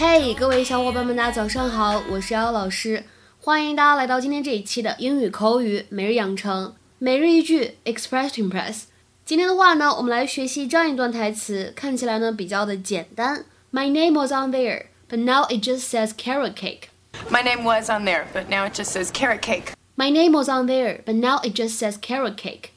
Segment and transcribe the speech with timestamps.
[0.00, 3.02] 嘿，各位小伙伴们，大家早上好，我是姚老师，
[3.40, 8.82] 欢迎大家来到今天这一期的英语口语每日养成，每日一句，Express to Impress。
[9.24, 13.44] 今天的话呢，我们来学习这样一段台词，看起来呢比较的简单。
[13.72, 16.82] My name was on there, but now it just says carrot cake.
[17.28, 19.72] My name was on there, but now it just says carrot cake.
[19.96, 22.70] My name was on there, but now it just says carrot cake.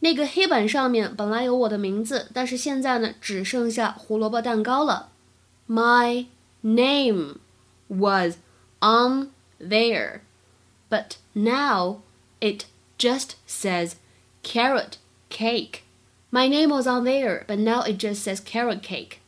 [0.00, 5.10] 那个黑板上面本来有我的名字，但是现在呢，只剩下胡萝卜蛋糕了。
[5.68, 6.26] My
[6.65, 7.39] name
[7.87, 8.37] was
[8.79, 9.29] on
[9.59, 10.21] there,
[10.89, 12.01] but now
[12.39, 12.65] it
[12.97, 13.95] just says
[14.43, 14.97] carrot
[15.29, 15.83] cake.
[16.31, 19.19] My name was on there, but now it just says carrot cake.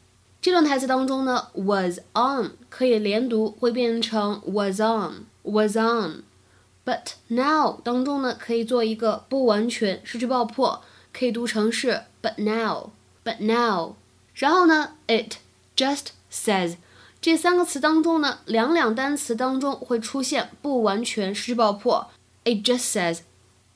[0.42, 12.92] 这段台词当中呢，was on 可以连读，会变成 was on was on。But now 当中呢，可以做一个不完全失去爆破，可以读成是 but now
[13.24, 13.96] but now。
[14.34, 15.38] 然后呢，it
[15.78, 16.76] just says
[17.22, 22.10] 这三个词当中呢，两两单词当中会出现不完全失去爆破，
[22.44, 23.20] it just says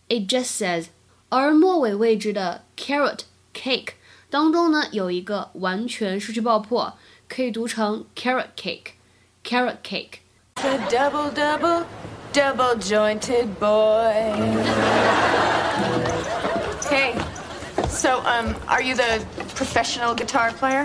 [0.09, 0.88] it just says。
[1.30, 3.20] 而末尾位置的 carrot
[3.53, 3.94] cake
[4.30, 6.98] 当中呢，有一个完全失去爆破，
[7.30, 8.92] 可以读成 carrot cake
[9.44, 11.86] carrot cake。The double double
[12.34, 14.34] double jointed boy.
[16.90, 17.14] hey,
[17.90, 19.23] so um, are you the
[19.56, 20.84] professional guitar player?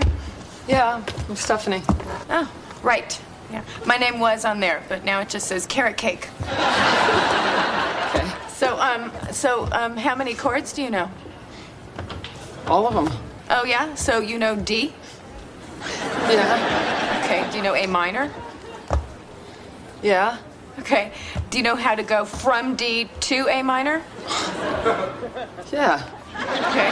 [0.68, 1.82] Yeah, I'm Stephanie.
[2.28, 2.52] Oh,
[2.82, 3.18] right.
[3.50, 3.64] Yeah.
[3.86, 6.28] My name was on there, but now it just says carrot cake.
[8.08, 8.26] Okay.
[8.48, 11.10] So um, so um, how many chords do you know?
[12.66, 13.10] All of them.
[13.50, 13.94] Oh yeah.
[13.94, 14.94] So you know D.
[16.30, 17.20] Yeah.
[17.22, 17.46] Okay.
[17.50, 18.32] Do you know A minor?
[20.02, 20.38] Yeah.
[20.78, 21.12] Okay.
[21.50, 24.02] Do you know how to go from D to A minor?
[25.70, 26.02] Yeah.
[26.70, 26.88] Okay.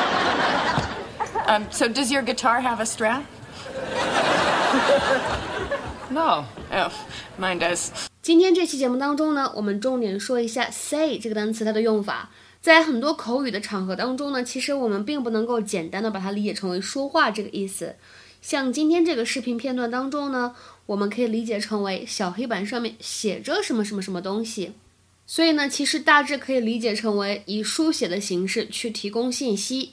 [1.46, 3.24] Um, so does your guitar have a strap?
[6.10, 6.44] No.
[6.70, 6.94] F,
[7.38, 7.88] mine does.
[8.22, 12.30] 今天这期节目当中呢，我们重点说一下 say 这个单词它的用法。
[12.60, 17.96] 在很多口语的场合当中呢，其实我们并不能够简单的把它理解成为说话这个意思。
[18.42, 20.54] 像今天这个视频片段当中呢，
[20.86, 24.72] 我们可以理解成为小黑板上面写着什么什么什么东西。
[25.26, 29.92] 所以呢，其实大致可以理解成为以书写的形式去提供信息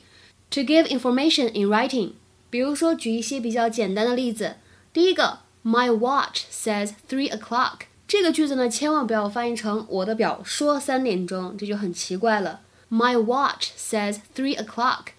[0.50, 2.12] ，to give information in writing。
[2.53, 4.58] 比如说，举一些比较简单的例子。
[4.94, 7.88] 第一个，My watch says three o'clock。
[8.08, 12.62] 这个句子呢，千万不要翻译成我的表说三点钟，这就很奇怪了。
[12.91, 15.14] My watch says three o'clock。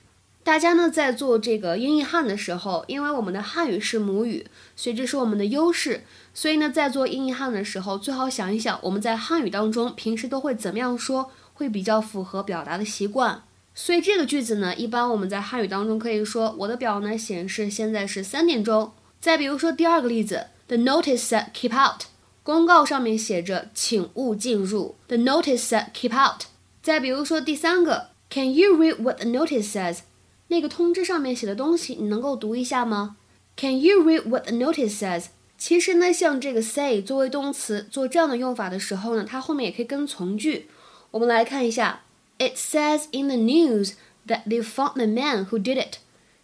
[0.44, 4.46] 大家呢在做这个英译汉的时候，因为我们的汉语是母语，
[4.76, 6.04] 所以这是我们的优势。
[6.32, 13.42] 所以呢，在做英译汉的时候，最好想一想我们在汉语当中平时都会怎么样说，会比较符合表达的习惯。
[13.74, 18.92] 所以这个句子呢，一般我们在汉语当中可以说我的表呢显示现在是三点钟。
[19.20, 22.02] 再比如说第二个例子，The notice said keep out。
[22.42, 24.96] 公告上面写着请勿进入。
[25.08, 26.42] The notice said keep out。
[26.82, 30.00] 再比如说第三个，Can you read what the notice says？
[30.48, 33.16] 那个通知上面写的东西，你能够读一下吗
[33.56, 35.28] ？Can you read what the notice says？
[35.56, 40.68] 其实呢，像这个 say 作为动词做这样的用法的时候呢，它后面也可以跟从句。
[41.12, 42.02] 我们来看一下
[42.37, 43.93] ，It says in the news
[44.27, 45.97] that they found the man who did it。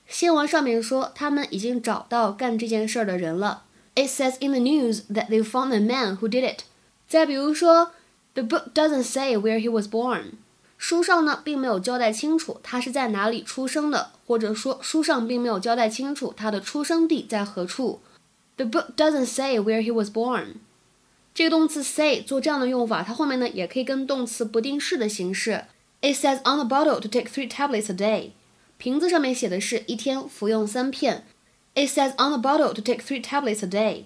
[0.07, 3.63] 新闻上面说他们已经找到干这件事儿的人了。
[3.95, 6.63] It says in the news that they found the man who did it。
[7.07, 7.91] 再比如说，
[8.33, 10.33] The book doesn't say where he was born。
[10.77, 18.01] 书上呢并没有交代清楚他是在哪里出生的，或者说书上并没有交代清楚他的出生地在何处。
[18.57, 20.55] The book doesn't say where he was born。
[21.33, 25.65] 这个动词 say 做这样的用法，它后面呢也可以跟动词不定式的形式。
[26.02, 28.30] It says on the bottle to take three tablets a day。
[28.78, 31.26] 瓶子上面写的是一天服用三片。
[31.74, 34.04] It says on the bottle to take three tablets a day。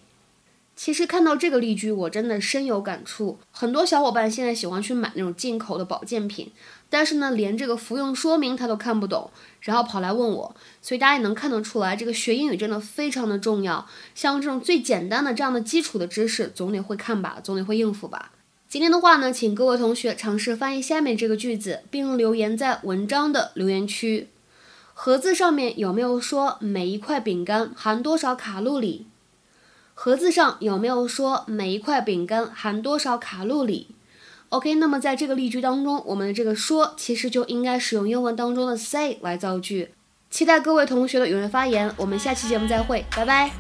[0.75, 3.39] 其实看到这个例句，我真的深有感触。
[3.53, 6.51] 很多小伙伴现在喜欢去买那种进口的保健品，
[6.91, 9.31] 但是呢，连这个服用说明他都看不懂，
[9.61, 10.57] 然后跑来问我。
[10.83, 13.87] 所以大家也能看得出来，这个学英语真的非常的重要。
[14.17, 18.33] 像这种最简单的这样的基础的知识，总得会看吧，总得会应付吧。
[18.75, 24.31] 今天的话呢，请各位同学尝试翻译下面这个句子，并留言在文章的留言区。
[24.93, 29.07] 盒子上面有没有说每一块饼干含多少卡路里？
[29.95, 33.95] 盒子上有没有说每一块饼干含多少卡路里
[34.49, 39.91] ？OK，那么在这个例句当中，我们的这个说其实就应该使用英文当中的 say 来造句。
[40.31, 43.53] 期待各位同学的踊跃发言，我们下期节目再会，拜拜。